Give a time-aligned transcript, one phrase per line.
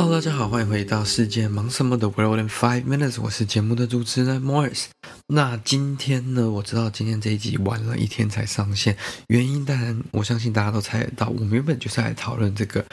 [0.00, 4.84] Hello，大家好，欢迎回到世界忙什么的 World in Five Minutes，我是节目的主持人 Morris。
[5.26, 12.84] 那今天呢，我知道今天这一集晚了一天才上线，原因当然我相信大家都猜得到，我们原本就是来讨论这个。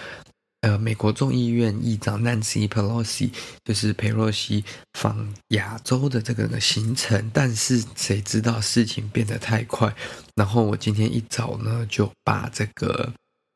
[0.61, 3.29] 呃，美国众议院议长 Nancy Pelosi
[3.63, 9.95] 就是佩洛西访亚洲的这个的行程，但是谁知道事情变得太快，
[10.33, 13.13] 然后我今天一早呢就把这个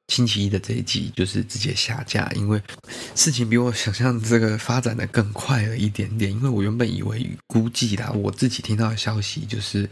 [0.09, 2.61] 星期一的这一集就是直接下架，因为
[3.15, 9.89] 事情比我想象这个发展的更快了一点点，因为我原本以为估计啦，我自己听到的消息就是。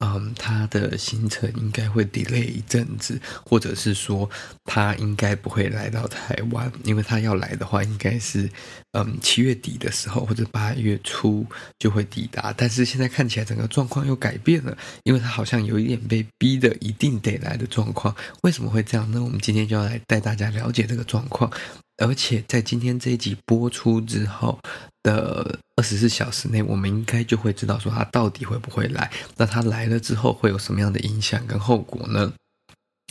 [0.00, 4.30] 嗯，他的行程应该会 delay 一阵子，或者是说
[4.64, 8.48] 他应该不会来到台湾，因为他要来的话，应该是
[8.92, 11.44] 嗯七月底的时候或者八月初
[11.80, 12.54] 就会抵达。
[12.56, 18.14] 但是现在看起来整个状况又改变了，因为他好像有一点被逼的一定得来的状况。
[18.42, 19.20] 为什么会这样呢？
[19.20, 21.50] 我们今天就要来带大家了解这个状况。
[21.98, 24.58] 而且在今天这一集播出之后
[25.02, 29.10] 的二十四小时内，我们应该就会知道说他到底会不会来。
[29.36, 32.32] 那他来了之后会有什么样的影响跟后果呢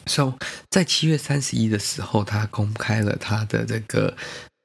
[0.06, 0.34] ？So，
[0.70, 4.16] 在七月三十一的时候，他公开了他的这个。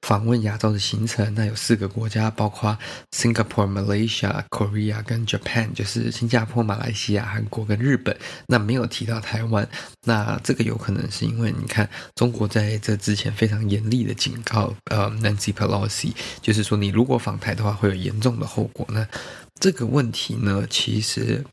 [0.03, 2.77] 访问亚洲的行程，那有四个国家，包括
[3.13, 8.17] Singapore、Malaysia、Korea 跟 Japan，就是新加坡、马来西亚、韩国跟日本。
[8.47, 9.67] 那没有提到台湾，
[10.05, 18.87] 那这个有可能是因为你看，中国在这之前非常严厉的警告，呃，Nancy Pelosi，就是说你如果访台的话，会有严重的后果。
[18.91, 19.07] 那
[19.61, 21.45] 这个问题呢，其实。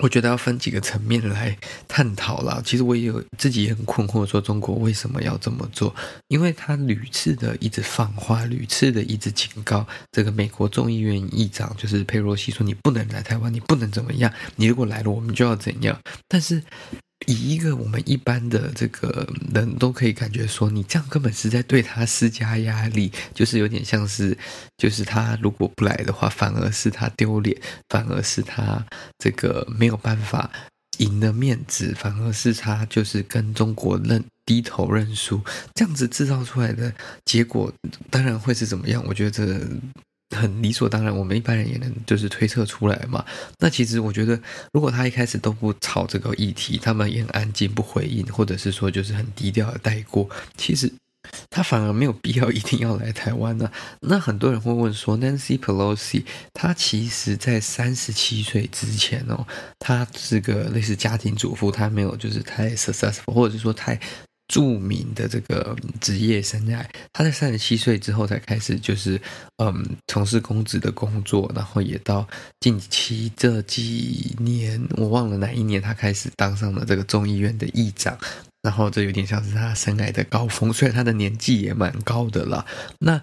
[0.00, 1.56] 我觉得要分几个层面来
[1.86, 2.60] 探讨啦。
[2.64, 5.94] 其实我也有自己也很困惑，说中国为什么要这么做？
[6.28, 15.98] 因为他屡次的一直放话，屡次的一直警告这个美国众议院议长，就是佩洛西说：“你不能来台湾，你不能怎么样，你如果来了，我们就要怎样。”
[16.28, 16.62] 但是。
[17.26, 24.36] 以一个我们一般的这个人都可以感觉说，你这样根本是在对他施加压力，就是有点像是，
[24.76, 27.56] 就是他如果不来的话，反而是他丢脸，
[27.88, 28.84] 反而是他
[29.18, 30.50] 这个没有办法
[30.98, 35.40] 赢的面子，反而是他就是跟中国认低头认输，
[35.74, 36.92] 这样子制造出来的
[37.24, 37.72] 结果，
[38.10, 39.04] 当然会是怎么样？
[39.06, 39.68] 我觉得。
[40.34, 43.24] 很理所当然，我们一般人也能就是推测出来嘛。
[43.58, 44.38] 那其实我觉得，
[44.72, 50.92] 如果他一开始都不炒这个议题，他们也很安静不回应，或者是说就是很低调的带过，其实
[51.48, 53.70] 他反而没有必要 一定要来台湾呢。
[54.00, 59.46] 那很多人会问说，Nancy Pelosi，他其实在三十七岁之前哦，
[59.78, 63.98] 他是个类似家庭主妇，他没有就是太 successful，或者是说太。
[64.48, 69.18] 著名的这个职业生涯，他在三十七岁之后才开始，就是
[69.56, 72.28] 嗯，从事公职的工作，然后也到
[72.60, 78.16] 近期这几年，我忘了哪一年，他开始当上了这个众议院的议长，
[78.60, 82.66] 然后这有点像是他生涯的高峰，虽然他的年纪也蛮高的了。
[82.98, 83.20] 那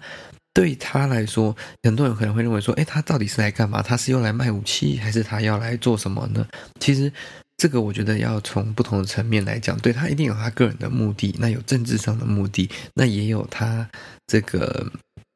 [0.53, 3.83] 对他来说，很多人可能会认为说，诶，他到底是来干嘛？
[3.83, 6.47] 他是用来卖武器，还是他要来做什么呢？
[6.79, 7.13] 其实。
[7.61, 13.87] 这个我觉得要从不同的层面来讲，对，他一定有他个人的目的，那有政治上的目的，那也有他
[14.25, 14.91] 这个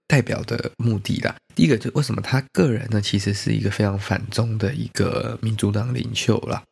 [0.08, 1.36] 代表的目的啦。
[1.54, 6.64] 第一个就为什么他个人呢，其实是一个非常反中的一个民主党领袖啦。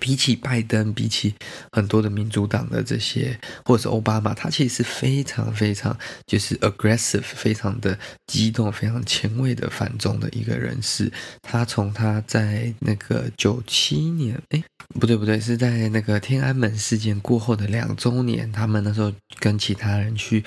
[0.00, 1.34] 比起拜登，比起
[1.72, 5.96] 很多的民主党的这些，或者是奥巴马，他其实是非常非常
[6.26, 11.12] 就是 aggressive，非常的激动，非常前卫的反中的一个人士。
[11.42, 14.62] 他从他在那个九七年，哎，
[14.98, 20.42] 不对不对，是在那个天安门事件过后的两周年，他们那时候跟其他人去。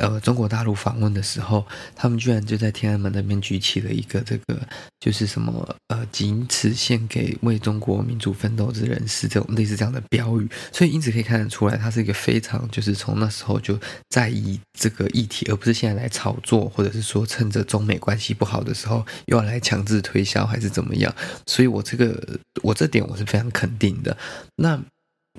[0.00, 4.58] 呃，中国大陆访问的时候，他们居然就在天安门那边举起了一个这个，
[4.98, 10.48] 就是什么呃，仅此献给为中国民主奋斗之人士这种类似这样的标语。
[10.72, 21.14] 所以因此可以看得出来，他是一个非常就是从那时候就在意这个议题，而不是现在来炒作，或者是说趁着中美关系不好的时候又要来强制推销还是怎么样。
[21.46, 24.16] 所以我这个我这点我是非常肯定的。
[24.56, 24.82] 那。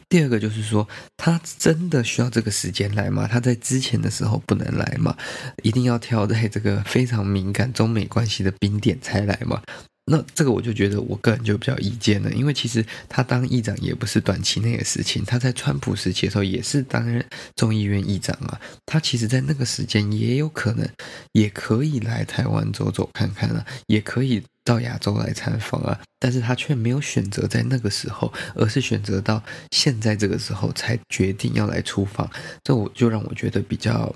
[0.10, 0.88] 第二个就是说，
[1.18, 3.28] 他真的需要这个时间来吗？
[3.28, 5.16] 他在之前的时候不能来吗？
[5.64, 9.62] 一定要挑在这个非常敏感中美关系的冰点才来吗？
[10.06, 17.26] 那这个我就觉得我个人就比较意见了，因为其实他当议长也不是短期内的事情，他在川普时期的时候也是担任
[17.56, 20.86] 众议院议长啊，他其实在那个时间也有可能
[21.32, 32.30] 也可以来台湾走走看看啊，也可以到亚洲来参访啊，但是他却没有选择在那个时候，而是选择到现在这个时候才决定要来出访，
[32.64, 34.14] 这我就让我觉得比较。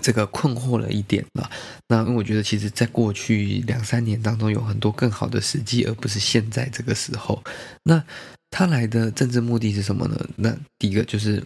[0.00, 1.50] 这个困惑了一点了，
[1.88, 7.42] 那我觉得其实，在过去两三年当中，有很多更好的时机，而不是现在这个时候。
[7.82, 8.02] 那
[8.50, 10.28] 他来的政治目的是什么呢？
[10.36, 11.42] 那第一个就是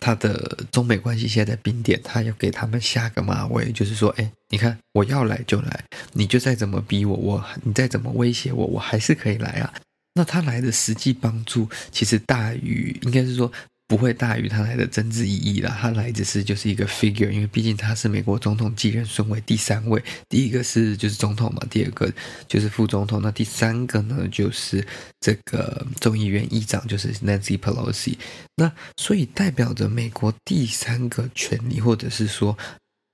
[0.00, 9.72] 他的中美关系现在在冰点，他要给他们下个马威，就是说，哎，你看我要来就来，你就再怎么逼我，我你再怎么威胁我，我还是可以来啊。
[10.14, 13.52] 那他来的实际帮助，其实大于，应该是说。
[13.90, 15.68] 不会大于他来的政治意义了。
[15.80, 22.08] 他来只是就是一个 figure，因为毕竟他是美国总统继任顺位第三位，第一个是就是总统嘛，第二个
[22.46, 24.86] 就是副总统，那第三个呢就是
[25.18, 28.16] 这个众议院议长，就是 Nancy Pelosi。
[28.54, 32.56] 那所以代表着美国第三个权力，或者是说，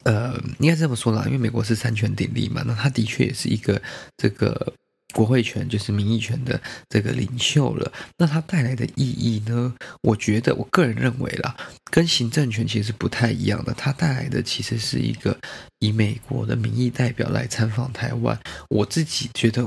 [0.05, 3.81] 呃，应该这么说啦，因为美国是三权鼎立嘛，那他的确也是一个
[4.19, 4.75] 这个。
[5.17, 6.61] 国会权就是民意权的
[6.91, 9.75] 这个领袖了，那它带来的意义呢？
[10.03, 11.57] 我觉得，我个人认为啦，
[11.91, 13.73] 跟行政权其实不太一样的。
[13.73, 15.35] 它带来的其实是一个
[15.79, 18.39] 以美国的民意代表来参访台湾。
[18.69, 19.67] 我自己觉得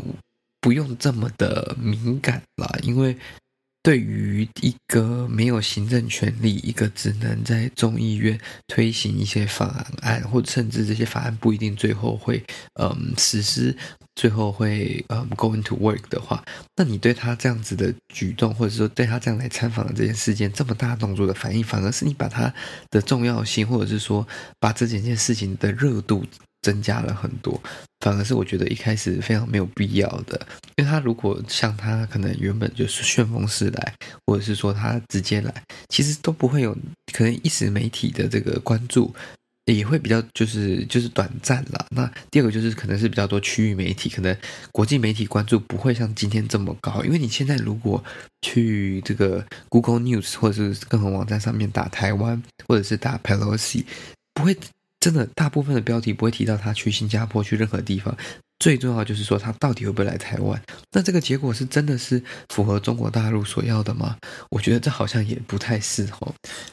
[0.62, 3.18] 不用这么的敏感啦，因为。
[3.82, 8.38] 对于一个没有行政权力，一个只能在众议院
[8.68, 12.44] 推行一些法案，或甚至这些法案不一定最后会
[12.74, 13.76] 嗯实施，
[14.16, 16.44] 最后会嗯 go into work 的话，
[16.76, 22.54] 那你对他这样子的举动，或者说对他这样来参访的这件事件这么大动作的反应，反而是你把他
[22.92, 24.28] 的重要性，或者是说
[24.60, 26.26] 把这几件事情的热度。
[26.62, 27.62] 增加了很多，
[28.02, 30.40] 反而是我觉得一开始非常没有必要的，
[30.76, 33.94] 因为他如果像他可能原本就是旋风式来，
[34.26, 35.54] 或者是说他直接来，
[35.88, 36.76] 其实都不会有
[37.14, 39.14] 可能一时媒体的这个关注
[39.66, 41.86] 也会比较就是就是短暂啦。
[41.92, 44.36] 那第二个就是可能是比较多区域媒体，可能
[44.74, 48.04] 国际媒体关注不会像今天这么高，因为你现在如果
[48.42, 53.86] 去这个 Google News 或者是各种网站上面打台湾或者是打 Pelosi，
[54.34, 54.58] 不会。
[55.00, 58.16] 真的，大部分的标题不会提到他去新加坡，去任何地方。
[58.60, 60.62] 最重要就是说，他到底会不会来台湾？
[60.92, 64.18] 那这个结果是真的是符合中国大陆所要的吗？
[64.50, 66.28] 我觉得这好像也不太适合。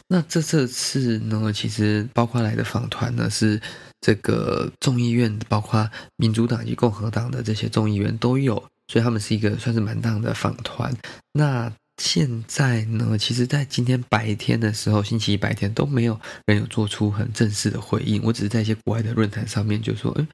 [0.08, 3.60] 那这这次呢，其实包括来的访团呢，是
[4.00, 8.56] 这个众议院，包括民主党以及共和党的这些众议员都有，
[8.88, 10.92] 所以他们是一个算是蛮大的访团。
[11.32, 18.22] 那现在呢，其实，在今天白天的时候，星期一白天都没有人有做出很正式的回应。
[18.22, 20.26] 我只是在一些国外的论坛上面就说，嗯，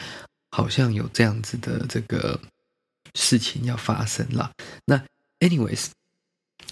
[0.50, 2.40] 好像有这样子的这个
[3.14, 4.50] 事情要发生了。
[4.84, 5.02] 那
[5.40, 5.86] ，anyways。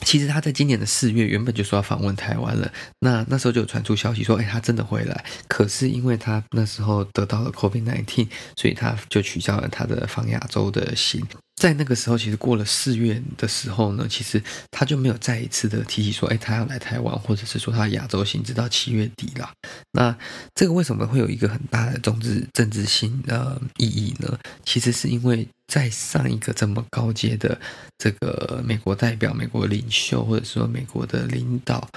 [0.02, 5.24] 其实他在今年的四月原本就说要访问台湾了，那那时候就有传出消息说，哎，他真的回来。
[5.46, 8.26] 可是因为他那时候得到了 COVID-19，
[8.56, 11.22] 所以他就取消了他的访亚洲的行。
[11.60, 19.50] 在那个时候，其实过了四月的时候呢，其实他就没有再一次的提起说，哎，他要来台湾，或者是说他亚洲行，直到七月底了。
[19.92, 20.16] 那
[20.54, 24.38] 这个为什么会有一个很大的政治政治性的意义呢？
[24.64, 25.46] 其实是因为。
[25.70, 27.56] 在上一个这么高阶的
[27.96, 31.88] 这个美国代表、美国领袖，或者说美国的领导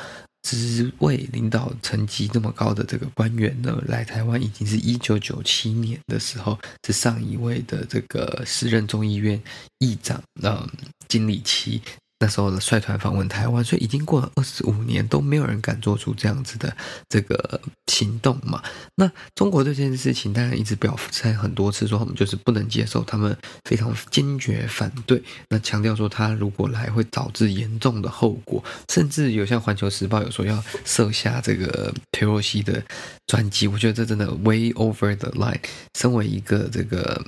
[0.44, 9.42] 职位、领导层级这么高的这个官员呢，来台湾已经是一九九七年的时候，是上一位的这个时任众议院
[9.80, 10.70] 议长，嗯，
[11.08, 11.82] 金里奇。
[12.24, 16.74] 那时候的率团访问台湾，所以已经过了二十五年，都没有人敢做出这样子的
[17.10, 18.64] 这个行动嘛。
[18.96, 25.22] 那中国对这件事情当然一直表态很多次，说他们就是不能接受，他们非常坚决反对。
[25.50, 32.82] 那强调说他如果来会导致严重的后果，甚至有像《环球时报》有说要设下这个裴洛西的
[33.28, 33.68] 专机。
[33.68, 35.60] 我觉得这真的 way over the line。
[36.00, 37.22] 身为一个这个。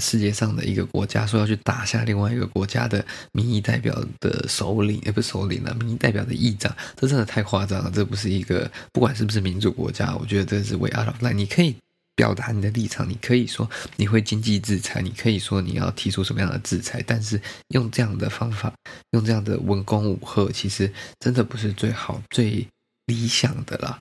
[0.00, 7.90] 世界上的一个国家说要去打下另外一个国家的民意代表的首领，也不是首领了，民意代表的议长，这真的太夸张了。
[7.90, 11.34] 这不是一个，不管是不是民主国家，我觉得这是 way out of line。
[11.34, 11.76] 你可以
[12.16, 18.72] 表达你的立场，你可以说你会经济制裁，你可以说你要提出什么样的制裁，但是用这样的方法，
[19.10, 22.66] 用这样的文攻武吓，其实真的不是最好、最
[23.04, 23.98] 理想的啦。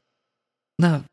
[0.77, 1.03] 那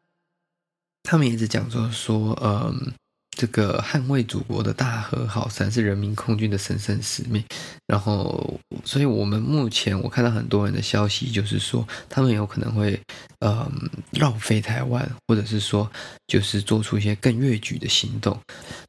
[1.02, 2.92] 他们一直讲说说，嗯。
[3.38, 7.40] 这个捍卫祖国的大和好山是人民空军的神圣使命，
[7.86, 13.00] 然后，所以我们目前我看到很多人的消息，就是说他们有可能会，
[13.38, 13.70] 呃，
[14.10, 15.88] 绕飞台湾，或者是说，
[16.26, 18.36] 就是做出一些更越矩的行动。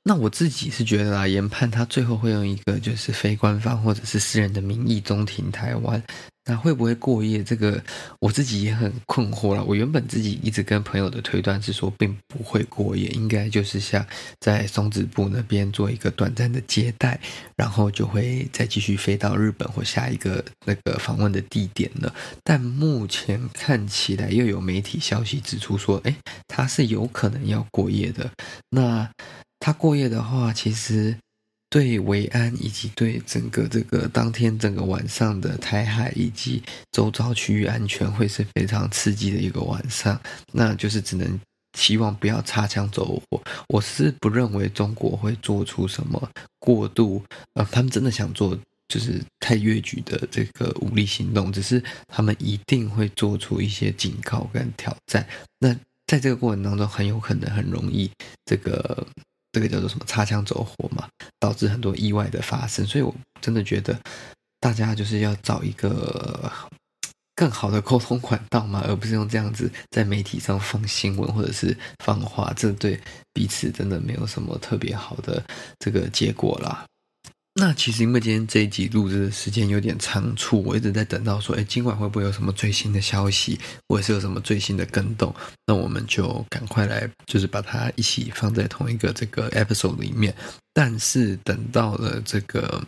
[0.02, 6.04] 那我自己是觉得啊，研判他最后会用一个就是非官方或者是私人的名义中停台湾。
[6.50, 7.44] 那会不会过夜？
[7.44, 7.80] 这个
[8.20, 9.64] 我自己也很困惑了。
[9.64, 14.04] 我原本自己一直跟朋友的推断是说，并不会过夜，应该就是像
[14.40, 17.20] 在松子部那边做一个短暂的接待，
[17.56, 22.12] 然后就会再继续飞到日本或下一个那个访问的地点了。
[22.44, 26.16] 但目前看起来又有媒体消息指出说，诶，
[26.48, 28.28] 他是有可能要过夜的。
[28.72, 29.08] 那
[29.60, 31.16] 他过夜的话，其实。
[31.70, 40.20] 对维安以及对整个这个当天整个晚上的台海以及周遭区域安全会是非常刺激的一个晚上，
[40.52, 41.40] 那就是只能
[41.78, 43.40] 希望不要擦枪走火。
[43.68, 47.24] 我是不认为中国会做出什么过度，
[47.54, 48.58] 呃，他们真的想做
[48.88, 55.24] 就是太越矩的这个武力行动，只是他们一定会做出一些警告跟挑战。
[55.60, 55.76] 那
[56.08, 58.10] 在这个过程当中，很有可能很容易
[58.44, 59.06] 这个。
[59.52, 61.08] 这个叫做什么擦枪走火嘛，
[61.40, 62.86] 导致很多意外的发生。
[62.86, 64.00] 所以我真的觉得
[64.60, 66.52] 大家就是要找一个
[67.36, 73.00] 更好的沟通管道嘛，而不是用这样子在媒体上放新闻或者是放话，这对
[73.34, 75.44] 彼此真的没有什么特别好的
[75.80, 76.86] 这个结果啦。
[77.56, 85.34] 那其实因为今天这一集录制的时间有点仓促，我一直在等到说，哎，今晚会不会有什么最新的消息，或者是有什么最新的更动？
[85.66, 90.34] 那我们就赶快来，就是把它一起放在同一个这个 episode 里面。
[90.74, 92.82] 但是等到了这个。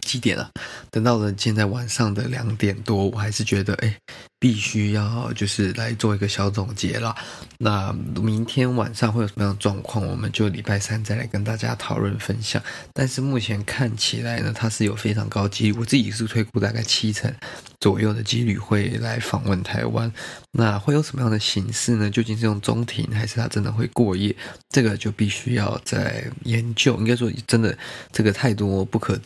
[0.00, 0.50] 几点了？
[0.90, 3.96] 等到了现在晚上的两点多，我还是觉得哎，
[4.38, 7.14] 必须要就是来做一个小总结了。
[7.58, 10.06] 那明天晚上会有什么样的状况？
[10.06, 12.62] 我们就礼拜三再来跟大家讨论分享。
[12.92, 17.32] 但是目前看起来呢，它是有非常高几率，我自己是推估大概七成
[17.80, 20.12] 左右的几率会来访问台湾。
[20.52, 22.10] 那会有什么样的形式呢？
[22.10, 24.34] 究竟是用中庭，还是它真的会过夜？
[24.70, 26.96] 这个就必须要再研究。
[26.96, 27.76] 应该说，真的
[28.10, 29.18] 这个太多不可。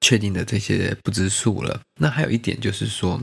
[0.00, 1.80] 确定的这些不知数了。
[2.00, 3.20] 那还有一点就是说，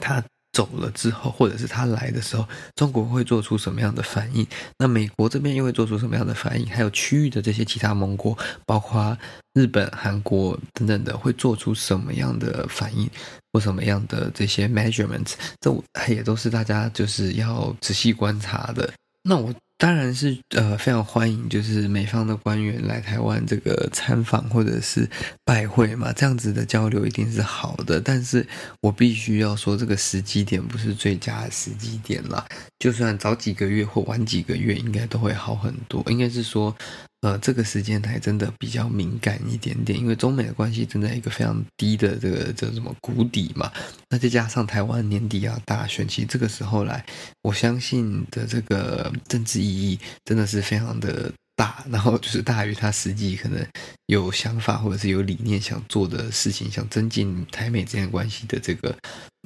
[0.00, 0.22] 他
[0.52, 4.46] 走了之后，或者是他来的时候，中国会做出什么样的反应？
[4.78, 6.66] 那美国这边又会做出什么样的反应？
[6.66, 9.16] 还有区域的这些其他盟国，包括
[9.54, 13.10] 日本、韩国等等的，会做出什么样的反应
[13.52, 15.34] 或什么样的这些 measurements？
[15.60, 15.70] 这
[16.12, 18.92] 也都是大家就是要仔细观察的。
[19.22, 19.54] 那我。
[19.78, 25.08] 当然是呃非常欢迎，就是美方的官员来台湾这个参访或者是
[25.44, 28.00] 拜会嘛，这样子的交流一定是好的。
[28.00, 28.46] 但是
[28.80, 32.44] 我必须要说，这个时机点不是最佳的时机点啦。
[32.78, 36.02] 就算早几个月或晚几个月，应该都会好很多。
[36.08, 36.74] 应该是说。
[37.22, 43.72] 呃，这个时间还真的比较敏感一点点，因为中美的关系正在一个非常低的这个这什么谷底嘛。
[44.10, 47.04] 那再加上台湾年底要大选，其实这个时候来，
[47.42, 51.32] 我相信的这个政治意义真的是非常的。
[51.56, 53.66] 大，然后就是大于他实际可能
[54.06, 58.94] 有想法或者是有理念想做的事情，想增进台美之间关系的这个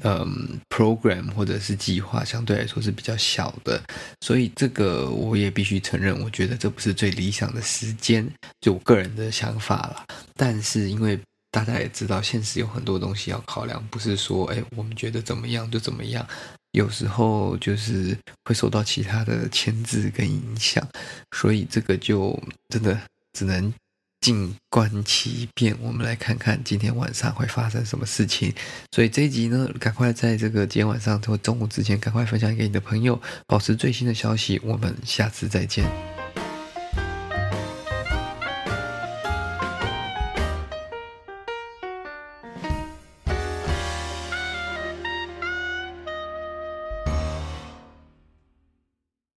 [0.02, 3.80] 嗯 program 或者是计划，相对来说是比较小的，
[4.22, 8.28] 所以这个我也必须承认，我觉得这不是最理想的时间，
[8.60, 10.04] 就我个人的想法啦。
[10.36, 11.18] 但是因为
[11.52, 16.26] 大家也知道，现实有很多东西要考量，不是说哎我们觉得怎么样就怎么样。
[16.72, 20.86] 有时候就是会受到其他的牵制跟影响，
[21.36, 22.98] 所以这个就真的
[23.32, 23.72] 只能
[24.20, 25.76] 静观其变。
[25.80, 28.54] 我们来看看今天晚上会发生什么事情。
[28.92, 34.60] 所以这一集呢，赶快在这个今天晚上或中午之前，赶快分享给你的朋友，保持最新的消息。
[34.62, 36.09] 我们下次再见。